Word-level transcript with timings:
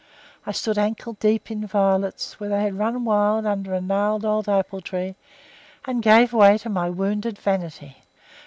I 0.47 0.51
stood 0.51 0.79
ankle 0.79 1.13
deep 1.13 1.51
in 1.51 1.67
violets, 1.67 2.39
where 2.39 2.49
they 2.49 2.63
had 2.63 2.79
run 2.79 3.05
wild 3.05 3.45
under 3.45 3.71
a 3.75 3.79
gnarled 3.81 4.25
old 4.25 4.49
apple 4.49 4.81
tree, 4.81 5.13
and 5.85 6.01
gave 6.01 6.33
way 6.33 6.57
to 6.57 6.69
my 6.71 6.89
wounded 6.89 7.37
vanity. 7.37 7.97